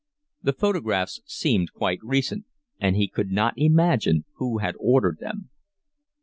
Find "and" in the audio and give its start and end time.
2.79-2.95